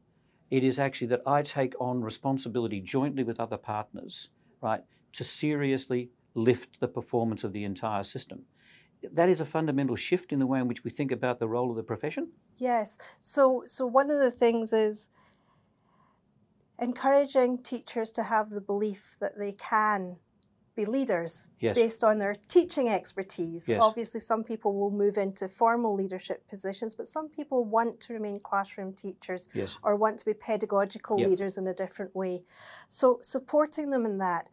It 0.50 0.64
is 0.64 0.78
actually 0.80 1.08
that 1.08 1.22
I 1.26 1.42
take 1.42 1.74
on 1.80 2.02
responsibility 2.02 2.80
jointly 2.80 3.24
with 3.24 3.40
other 3.40 3.58
partners, 3.58 4.30
right, 4.62 4.84
to 5.14 5.24
seriously 5.24 6.12
lift 6.36 6.80
the 6.80 6.88
performance 6.88 7.44
of 7.44 7.54
the 7.54 7.64
entire 7.64 8.04
system 8.04 8.46
that 9.12 9.30
is 9.30 9.42
a 9.42 9.46
fundamental 9.46 9.96
shift 9.96 10.32
in 10.32 10.40
the 10.40 10.46
way 10.48 10.60
in 10.60 10.68
which 10.68 10.84
we 10.84 10.92
think 10.92 11.12
about 11.12 11.40
the 11.40 11.48
role 11.48 11.70
of 11.70 11.76
the 11.76 11.84
profession. 11.84 12.30
Yes. 12.58 12.98
So, 13.20 13.64
so 13.66 13.86
one 13.86 14.10
of 14.10 14.20
the 14.20 14.32
things 14.32 14.72
is 14.74 15.10
encouraging 16.80 17.60
teachers 17.60 18.12
to 18.12 18.24
have 18.24 18.50
the 18.50 18.62
belief 18.62 19.16
that 19.20 19.38
they 19.38 19.54
can 19.54 20.18
be 20.76 20.86
leaders 20.86 21.46
Yes. 21.60 21.76
based 21.76 22.04
on 22.04 22.18
their 22.18 22.34
teaching 22.48 22.90
expertise. 22.90 23.70
Yes. 23.70 23.80
Obviously, 23.82 24.20
some 24.20 24.44
people 24.44 24.74
will 24.74 24.90
move 24.90 25.18
into 25.20 25.48
formal 25.48 25.94
leadership 25.94 26.48
positions, 26.48 26.96
but 26.96 27.08
some 27.08 27.30
people 27.30 27.64
want 27.64 28.00
to 28.02 28.14
remain 28.14 28.40
classroom 28.40 28.92
teachers 28.92 29.48
Yes. 29.54 29.78
or 29.84 29.96
want 29.96 30.18
to 30.20 30.26
be 30.26 30.34
pedagogical 30.34 31.20
Yep. 31.20 31.30
leaders 31.30 31.58
in 31.60 31.68
a 31.68 31.76
different 31.76 32.16
way. 32.16 32.44
So, 32.90 33.20
supporting 33.22 33.92
them 33.92 34.04
in 34.06 34.18
that. 34.18 34.50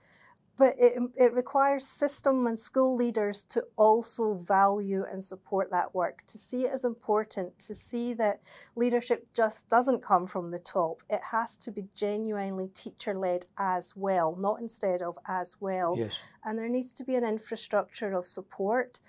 But 0.60 0.74
it, 0.78 0.92
it 1.16 1.32
requires 1.32 1.86
system 1.86 2.46
and 2.46 2.58
school 2.58 2.94
leaders 2.94 3.44
to 3.44 3.64
also 3.76 4.34
value 4.34 5.04
and 5.10 5.24
support 5.24 5.70
that 5.70 5.94
work, 5.94 6.22
to 6.26 6.36
see 6.36 6.66
it 6.66 6.72
as 6.74 6.84
important, 6.84 7.58
to 7.60 7.74
see 7.74 8.12
that 8.14 8.42
leadership 8.76 9.26
just 9.32 9.70
doesn't 9.70 10.02
come 10.02 10.26
from 10.26 10.50
the 10.50 10.58
top. 10.58 11.02
It 11.08 11.22
has 11.30 11.56
to 11.64 11.70
be 11.70 11.88
genuinely 11.94 12.68
teacher 12.74 13.14
led 13.14 13.46
as 13.56 13.96
well, 13.96 14.36
not 14.36 14.60
instead 14.60 15.00
of 15.00 15.16
as 15.26 15.56
well. 15.60 15.96
Yes. 15.96 16.20
And 16.44 16.58
there 16.58 16.68
needs 16.68 16.92
to 16.92 17.04
be 17.04 17.14
an 17.14 17.24
infrastructure 17.24 18.12
of 18.12 18.26
support. 18.26 19.00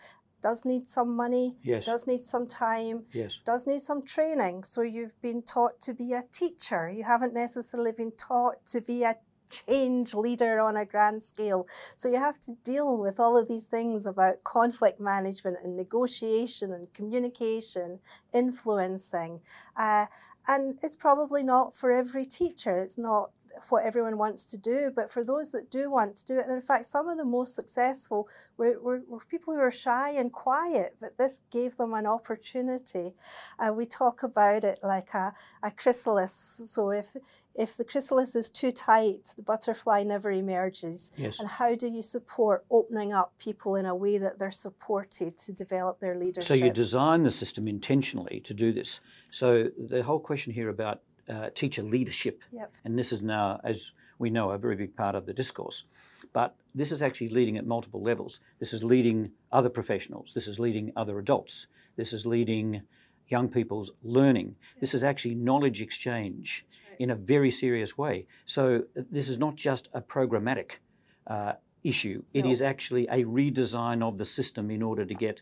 Does 0.41 0.63
need 0.63 0.89
some 0.89 1.13
money, 1.17 1.57
Yes. 1.63 1.85
does 1.85 2.07
need 2.07 2.25
some 2.25 2.47
time, 2.47 3.05
Yes. 3.11 3.41
does 3.43 3.67
need 3.67 3.81
some 3.81 4.01
training. 4.01 4.63
So 4.63 4.83
you've 4.83 5.21
been 5.21 5.41
taught 5.41 5.81
to 5.81 5.93
be 5.93 6.13
a 6.13 6.23
teacher. 6.31 6.89
You 6.89 7.03
haven't 7.03 7.33
necessarily 7.33 7.91
been 7.91 8.13
taught 8.13 8.65
to 8.67 8.79
be 8.79 9.03
a 9.03 9.15
change 9.51 10.13
leader 10.13 10.59
on 10.59 10.77
a 10.77 10.85
grand 10.85 11.23
scale. 11.23 11.67
So 11.95 12.09
you 12.09 12.17
have 12.17 12.39
to 12.41 12.53
deal 12.63 12.97
with 12.97 13.19
all 13.19 13.37
of 13.37 13.47
these 13.47 13.65
things 13.65 14.05
about 14.05 14.43
conflict 14.43 14.99
management 14.99 15.57
and 15.63 15.75
negotiation 15.75 16.71
and 16.71 16.93
communication, 16.93 17.99
influencing. 18.33 19.41
Uh, 19.75 20.05
and 20.47 20.79
it's 20.81 20.95
probably 20.95 21.43
not 21.43 21.75
for 21.75 21.91
every 21.91 22.25
teacher. 22.25 22.75
It's 22.77 22.97
not 22.97 23.31
what 23.69 23.85
everyone 23.85 24.17
wants 24.17 24.45
to 24.47 24.57
do, 24.57 24.91
but 24.95 25.11
for 25.11 25.23
those 25.23 25.51
that 25.51 25.69
do 25.71 25.89
want 25.89 26.15
to 26.17 26.25
do 26.25 26.39
it, 26.39 26.45
and 26.45 26.53
in 26.53 26.61
fact, 26.61 26.85
some 26.85 27.07
of 27.07 27.17
the 27.17 27.25
most 27.25 27.55
successful 27.55 28.27
were, 28.57 28.79
were, 28.79 29.01
were 29.07 29.19
people 29.29 29.53
who 29.53 29.59
are 29.59 29.71
shy 29.71 30.11
and 30.11 30.31
quiet, 30.31 30.95
but 30.99 31.17
this 31.17 31.41
gave 31.51 31.75
them 31.77 31.93
an 31.93 32.05
opportunity. 32.05 33.13
Uh, 33.59 33.73
we 33.73 33.85
talk 33.85 34.23
about 34.23 34.63
it 34.63 34.79
like 34.83 35.13
a, 35.13 35.33
a 35.63 35.71
chrysalis. 35.71 36.61
So 36.65 36.91
if 36.91 37.15
if 37.53 37.75
the 37.75 37.83
chrysalis 37.83 38.35
is 38.35 38.49
too 38.49 38.71
tight, 38.71 39.33
the 39.35 39.41
butterfly 39.41 40.03
never 40.03 40.31
emerges. 40.31 41.11
Yes. 41.17 41.39
And 41.39 41.49
how 41.49 41.75
do 41.75 41.87
you 41.87 42.01
support 42.01 42.63
opening 42.71 43.11
up 43.11 43.33
people 43.37 43.75
in 43.75 43.85
a 43.85 43.95
way 43.95 44.17
that 44.17 44.39
they're 44.39 44.51
supported 44.51 45.37
to 45.39 45.51
develop 45.51 45.99
their 45.99 46.15
leadership? 46.15 46.43
So 46.43 46.53
you 46.53 46.71
design 46.71 47.23
the 47.23 47.31
system 47.31 47.67
intentionally 47.67 48.39
to 48.41 48.53
do 48.53 48.71
this. 48.71 49.01
So 49.31 49.69
the 49.77 50.03
whole 50.03 50.19
question 50.19 50.53
here 50.53 50.69
about 50.69 51.01
uh, 51.31 51.49
teacher 51.61 51.83
leadership, 51.83 52.43
Yep. 52.51 52.69
and 52.85 52.99
this 52.99 53.11
is 53.11 53.21
now, 53.21 53.59
as 53.63 53.93
we 54.19 54.29
know, 54.29 54.51
a 54.51 54.57
very 54.57 54.75
big 54.75 54.93
part 54.95 55.15
of 55.15 55.25
the 55.25 55.33
discourse. 55.33 55.85
But 56.33 56.55
this 56.75 56.91
is 56.91 57.01
actually 57.01 57.29
leading 57.29 57.57
at 57.57 57.65
multiple 57.65 58.01
levels. 58.01 58.39
This 58.59 58.73
is 58.73 58.83
leading 58.83 59.31
other 59.51 59.69
professionals. 59.69 60.33
This 60.33 60.47
is 60.47 60.59
leading 60.59 60.91
other 60.95 61.17
adults. 61.19 61.67
This 61.95 62.13
is 62.13 62.25
leading 62.25 62.81
young 63.27 63.49
people's 63.49 63.91
learning. 64.03 64.55
This 64.79 64.93
is 64.93 65.03
actually 65.03 65.35
knowledge 65.35 65.81
exchange 65.81 66.65
in 66.99 67.09
a 67.09 67.15
very 67.15 67.49
serious 67.51 67.97
way. 67.97 68.27
So 68.45 68.63
uh, 68.97 69.01
this 69.11 69.27
is 69.29 69.37
not 69.39 69.55
just 69.55 69.89
a 69.93 70.01
programmatic 70.01 70.79
uh, 71.27 71.53
issue. 71.83 72.23
It 72.33 72.45
No. 72.45 72.51
is 72.51 72.61
actually 72.61 73.07
a 73.07 73.23
redesign 73.23 74.01
of 74.03 74.17
the 74.17 74.25
system 74.25 74.69
in 74.69 74.81
order 74.83 75.05
to 75.05 75.13
get 75.15 75.41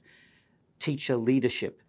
teacher 0.79 1.17
leadership 1.17 1.81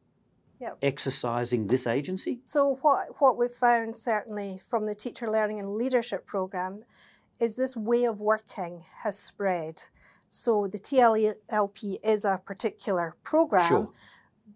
Yep. 0.61 0.79
exercising 0.83 1.67
this 1.69 1.87
agency. 1.87 2.41
So 2.45 2.79
what 2.83 3.21
what 3.21 3.39
we've 3.39 3.51
found 3.51 3.97
certainly 3.97 4.61
from 4.69 4.85
the 4.85 4.95
teacher 4.95 5.31
learning 5.31 5.59
and 5.59 5.71
leadership 5.71 6.27
program 6.27 6.85
is 7.41 7.57
this 7.57 7.75
way 7.77 8.05
of 8.05 8.21
working 8.21 8.83
has 8.99 9.19
spread. 9.19 9.83
So 10.29 10.67
the 10.69 10.79
TLP 10.79 11.99
is 12.05 12.25
a 12.25 12.41
particular 12.45 13.17
program, 13.25 13.69
Sure. 13.69 13.91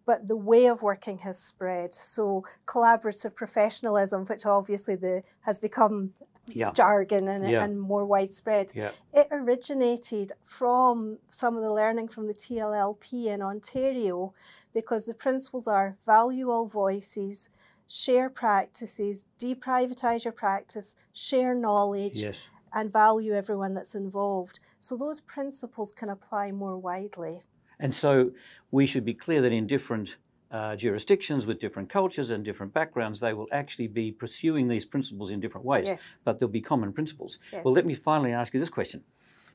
but 0.07 0.29
the 0.29 0.37
way 0.37 0.67
of 0.67 0.83
working 0.83 1.19
has 1.19 1.39
spread. 1.39 1.95
So 1.95 2.45
collaborative 2.67 3.35
professionalism, 3.35 4.27
which 4.27 4.45
obviously 4.47 4.97
the 4.97 5.23
has 5.41 5.59
become 5.59 6.13
Yeah. 6.47 6.73
jargon 6.73 7.29
and, 7.29 7.49
Yeah. 7.49 7.65
and 7.65 7.81
more 7.81 8.05
widespread, 8.05 8.73
Yeah. 8.75 8.91
it 9.13 9.29
originated 9.31 10.33
from 10.45 11.19
some 11.29 11.57
of 11.57 11.63
the 11.63 11.73
learning 11.73 12.09
from 12.09 12.27
the 12.27 12.35
TLLP 12.35 13.29
in 13.29 13.41
Ontario 13.43 14.35
because 14.73 15.07
the 15.07 15.15
principles 15.15 15.67
are 15.67 15.97
value 16.07 16.51
all 16.51 16.67
voices, 16.67 17.51
share 17.87 18.29
practices, 18.31 19.25
deprivatize 19.39 20.25
your 20.25 20.33
practice, 20.33 20.95
share 21.13 21.55
knowledge, 21.55 22.23
Yes. 22.23 22.51
and 22.73 22.93
value 22.93 23.33
everyone 23.35 23.75
that's 23.75 23.95
involved. 23.95 24.59
So 24.81 24.97
those 24.97 25.21
principles 25.21 25.93
can 25.93 26.09
apply 26.11 26.53
more 26.53 26.77
widely. 26.77 27.43
And 27.79 27.95
so 27.95 28.33
we 28.71 28.87
should 28.87 29.05
be 29.05 29.15
clear 29.15 29.41
that 29.43 29.53
in 29.53 29.67
different 29.67 30.17
uh, 30.55 30.77
jurisdictions 30.77 31.47
with 31.49 31.59
different 31.59 31.89
cultures 31.89 32.31
and 32.31 32.45
different 32.45 32.73
backgrounds, 32.73 33.19
they 33.19 33.33
will 33.33 33.49
actually 33.51 33.89
be 33.89 34.13
pursuing 34.13 34.69
these 34.69 34.85
principles 34.85 35.29
in 35.33 35.41
different 35.41 35.67
ways, 35.67 35.87
Yes. 35.89 36.03
but 36.25 36.39
there'll 36.39 36.59
be 36.61 36.61
common 36.73 36.93
principles. 36.93 37.33
Yes. 37.53 37.65
Well, 37.65 37.75
let 37.75 37.85
me 37.85 37.95
finally 37.95 38.33
ask 38.33 38.55
you 38.55 38.61
this 38.61 38.69
question 38.69 39.03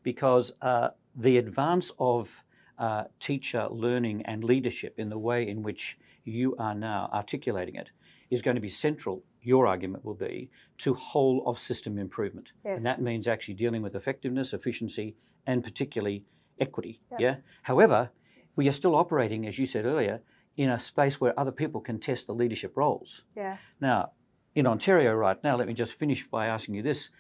because 0.04 0.46
uh, 0.62 0.90
the 1.16 1.38
advance 1.38 1.94
of 2.00 2.44
uh, 2.78 3.06
teacher 3.20 3.68
learning 3.70 4.24
and 4.26 4.44
leadership 4.44 4.94
in 4.98 5.08
the 5.10 5.18
way 5.18 5.48
in 5.48 5.64
which 5.64 5.98
you 6.26 6.56
are 6.58 6.76
now 6.76 7.10
articulating 7.14 7.76
it 7.76 7.92
is 8.30 8.42
going 8.42 8.56
to 8.56 8.62
be 8.62 8.70
central, 8.70 9.24
your 9.42 9.68
argument 9.68 10.04
will 10.04 10.20
be, 10.30 10.50
to 10.80 10.94
whole 10.96 11.44
of 11.48 11.58
system 11.58 11.98
improvement. 11.98 12.50
Yes. 12.66 12.78
And 12.78 12.86
that 12.86 13.02
means 13.02 13.26
actually 13.26 13.54
dealing 13.54 13.82
with 13.82 13.96
effectiveness, 13.96 14.54
efficiency, 14.54 15.16
and 15.48 15.64
particularly 15.64 16.26
equity. 16.60 17.00
Yep. 17.12 17.20
Yeah. 17.22 17.36
However, 17.64 18.12
we 18.58 18.68
are 18.68 18.74
still 18.74 18.96
operating, 18.96 19.48
as 19.48 19.58
you 19.58 19.66
said 19.66 19.86
earlier, 19.86 20.22
in 20.60 20.70
a 20.70 20.78
space 20.78 21.22
where 21.22 21.40
other 21.40 21.54
people 21.54 21.80
can 21.80 21.98
test 21.98 22.28
the 22.28 22.34
leadership 22.34 22.76
roles. 22.76 23.22
Yeah. 23.34 23.60
Now, 23.80 24.12
in 24.54 24.68
Ontario 24.68 25.14
right 25.14 25.42
now, 25.42 25.56
let 25.56 25.70
me 25.70 25.74
just 25.74 25.94
finish 25.94 26.28
by 26.28 26.48
asking 26.48 26.76
you 26.76 26.82
this. 26.82 27.12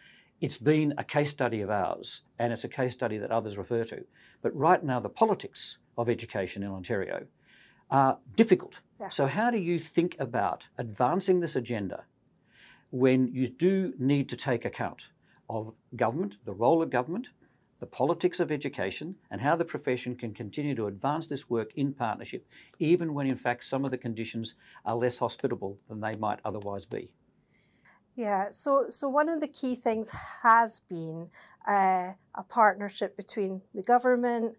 It's 0.41 0.57
been 0.57 0.93
a 0.97 1.05
case 1.05 1.29
study 1.31 1.61
of 1.61 1.69
ours, 1.69 2.23
and 2.37 2.51
it's 2.51 2.65
a 2.65 2.67
case 2.67 2.91
study 2.91 3.17
that 3.17 3.31
others 3.31 3.57
refer 3.57 3.85
to. 3.85 4.03
But 4.41 4.53
right 4.53 4.83
now, 4.83 4.99
the 4.99 5.07
politics 5.07 5.77
of 5.97 6.09
education 6.09 6.63
in 6.63 6.69
Ontario 6.69 7.27
are 7.89 8.17
difficult. 8.35 8.81
Yeah. 8.99 9.07
So, 9.07 9.27
how 9.27 9.51
do 9.51 9.57
you 9.57 9.79
think 9.79 10.17
about 10.19 10.65
advancing 10.77 11.39
this 11.39 11.55
agenda 11.55 12.03
when 12.91 13.29
you 13.29 13.47
do 13.47 13.93
need 13.97 14.27
to 14.29 14.35
take 14.35 14.65
account 14.65 15.07
of 15.49 15.75
government, 15.95 16.35
the 16.43 16.53
role 16.53 16.81
of 16.81 16.89
government, 16.89 17.27
the 17.79 17.85
politics 17.85 18.39
of 18.39 18.51
education, 18.51 19.15
and 19.31 19.41
how 19.41 19.55
the 19.55 19.65
profession 19.65 20.15
can 20.15 20.33
continue 20.33 20.75
to 20.75 20.87
advance 20.87 21.27
this 21.27 21.49
work 21.49 21.71
in 21.75 21.93
partnership, 21.93 22.45
even 22.77 23.13
when 23.13 23.27
in 23.27 23.37
fact 23.37 23.63
some 23.63 23.85
of 23.85 23.91
the 23.91 23.97
conditions 23.97 24.55
are 24.85 24.95
less 24.95 25.19
hospitable 25.19 25.77
than 25.87 26.01
they 26.01 26.13
might 26.19 26.39
otherwise 26.43 26.85
be? 26.85 27.09
Yeah, 28.15 28.51
so 28.51 28.87
so 28.89 29.07
one 29.07 29.29
of 29.29 29.39
the 29.39 29.47
key 29.47 29.75
things 29.75 30.09
has 30.43 30.81
been 30.81 31.29
uh, 31.65 32.11
a 32.35 32.43
partnership 32.49 33.15
between 33.15 33.61
the 33.73 33.81
government, 33.81 34.57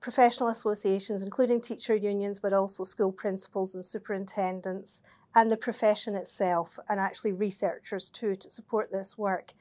professional 0.00 0.50
associations, 0.50 1.22
including 1.22 1.62
teacher 1.62 1.96
unions, 1.96 2.38
but 2.38 2.52
also 2.52 2.84
school 2.84 3.12
principals 3.12 3.74
and 3.74 3.82
superintendents, 3.82 5.00
and 5.34 5.50
the 5.50 5.56
profession 5.56 6.14
itself, 6.14 6.78
and 6.90 7.00
actually 7.00 7.32
researchers 7.32 8.10
too 8.10 8.34
to 8.34 8.50
support 8.50 8.92
this 8.92 9.16
work. 9.16 9.54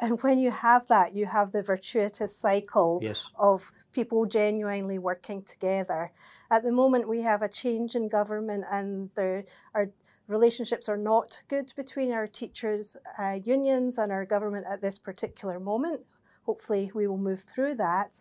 And 0.00 0.20
when 0.22 0.38
you 0.38 0.50
have 0.50 0.88
that, 0.88 1.14
you 1.14 1.26
have 1.26 1.52
the 1.52 1.62
virtuous 1.62 2.20
cycle 2.26 2.98
Yes. 3.02 3.30
of 3.38 3.70
people 3.92 4.26
genuinely 4.26 4.98
working 4.98 5.42
together. 5.42 6.10
At 6.50 6.64
the 6.64 6.72
moment, 6.72 7.08
we 7.08 7.22
have 7.22 7.42
a 7.42 7.48
change 7.48 7.94
in 7.94 8.08
government, 8.08 8.64
and 8.70 9.10
there 9.14 9.44
our 9.74 9.90
relationships 10.26 10.88
are 10.88 10.96
not 10.96 11.42
good 11.48 11.72
between 11.76 12.10
our 12.12 12.26
teachers' 12.26 12.96
uh, 13.18 13.38
unions 13.42 13.98
and 13.98 14.10
our 14.10 14.24
government 14.24 14.66
at 14.68 14.80
this 14.80 14.98
particular 14.98 15.60
moment. 15.60 16.00
Hopefully, 16.44 16.90
we 16.94 17.06
will 17.06 17.18
move 17.18 17.42
through 17.42 17.74
that. 17.74 18.20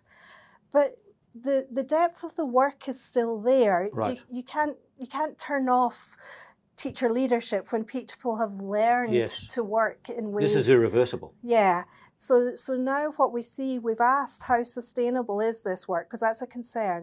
But 0.72 0.98
the 1.34 1.68
the 1.72 1.84
depth 1.84 2.24
of 2.24 2.36
the 2.36 2.46
work 2.46 2.88
is 2.88 3.04
still 3.04 3.40
there. 3.40 3.90
Right. 3.92 4.20
You, 4.30 4.38
you 4.38 4.44
can't 4.44 4.78
you 5.00 5.08
can't 5.08 5.38
turn 5.40 5.68
off 5.70 6.16
teacher 6.84 7.10
leadership 7.20 7.72
when 7.72 7.84
people 7.84 8.36
have 8.44 8.54
learned 8.78 9.14
Yes. 9.14 9.48
to 9.56 9.64
work 9.64 10.10
in 10.10 10.32
ways 10.34 10.46
This 10.54 10.56
is 10.64 10.70
irreversible. 10.70 11.34
yeah. 11.42 11.84
So 12.18 12.56
so 12.56 12.72
now 12.76 13.04
what 13.20 13.32
we 13.38 13.42
see, 13.56 13.80
we've 13.80 14.08
asked 14.22 14.42
how 14.52 14.62
sustainable 14.64 15.40
is 15.42 15.58
this 15.64 15.88
work 15.88 16.06
because 16.08 16.20
that's 16.26 16.42
a 16.42 16.48
concern. 16.58 17.02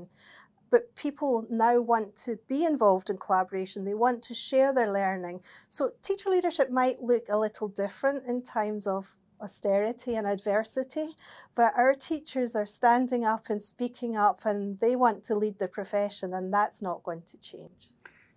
But 0.72 0.94
people 0.94 1.32
now 1.50 1.80
want 1.92 2.08
to 2.26 2.32
be 2.46 2.60
involved 2.64 3.10
in 3.10 3.16
collaboration. 3.26 3.84
They 3.84 3.94
want 4.06 4.22
to 4.28 4.34
share 4.34 4.70
their 4.72 4.92
learning. 5.00 5.40
So 5.68 5.82
teacher 6.08 6.30
leadership 6.30 6.68
might 6.70 7.02
look 7.10 7.24
a 7.28 7.36
little 7.46 7.68
different 7.84 8.20
in 8.30 8.42
times 8.42 8.86
of 8.86 9.16
austerity 9.40 10.14
and 10.18 10.26
adversity, 10.26 11.08
but 11.54 11.72
our 11.76 11.94
teachers 11.94 12.54
are 12.54 12.66
standing 12.66 13.24
up 13.24 13.44
and 13.50 13.60
speaking 13.62 14.14
up 14.26 14.38
and 14.44 14.78
they 14.80 14.94
want 15.04 15.24
to 15.24 15.34
lead 15.42 15.58
the 15.58 15.66
profession 15.78 16.28
and 16.34 16.52
that's 16.52 16.80
not 16.82 17.02
going 17.02 17.22
to 17.22 17.36
change. 17.38 17.82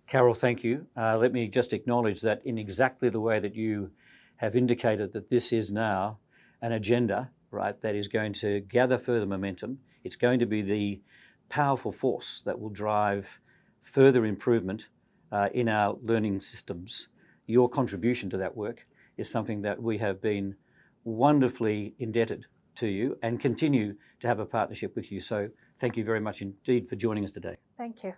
Carol, 0.06 0.34
thank 0.34 0.62
you. 0.62 0.86
Uh, 0.96 1.16
let 1.16 1.32
me 1.32 1.48
just 1.48 1.72
acknowledge 1.72 2.20
that 2.20 2.42
in 2.44 2.58
exactly 2.58 3.08
the 3.08 3.20
way 3.20 3.40
that 3.40 3.54
you 3.54 3.90
have 4.36 4.54
indicated 4.54 5.12
that 5.12 5.30
this 5.30 5.52
is 5.52 5.70
now 5.70 6.18
an 6.60 6.72
agenda, 6.72 7.30
right, 7.50 7.80
that 7.80 7.94
is 7.94 8.08
going 8.08 8.32
to 8.32 8.60
gather 8.60 8.98
further 8.98 9.26
momentum. 9.26 9.78
It's 10.02 10.16
going 10.16 10.40
to 10.40 10.46
be 10.46 10.62
the 10.62 11.00
powerful 11.48 11.92
force 11.92 12.42
that 12.44 12.60
will 12.60 12.70
drive 12.70 13.40
further 13.80 14.24
improvement 14.24 14.88
uh, 15.32 15.48
in 15.54 15.68
our 15.68 15.96
learning 16.02 16.40
systems. 16.40 17.08
Your 17.46 17.68
contribution 17.68 18.30
to 18.30 18.36
that 18.38 18.56
work 18.56 18.86
is 19.16 19.30
something 19.30 19.62
that 19.62 19.82
we 19.82 19.98
have 19.98 20.20
been 20.20 20.56
wonderfully 21.04 21.94
indebted 21.98 22.46
to 22.76 22.88
you 22.88 23.18
and 23.22 23.38
continue 23.38 23.94
to 24.20 24.26
have 24.26 24.38
a 24.38 24.46
partnership 24.46 24.96
with 24.96 25.12
you. 25.12 25.20
So 25.20 25.50
thank 25.78 25.96
you 25.96 26.04
very 26.04 26.20
much 26.20 26.42
indeed 26.42 26.88
for 26.88 26.96
joining 26.96 27.24
us 27.24 27.30
today. 27.30 27.56
Thank 27.78 28.04
you. 28.04 28.14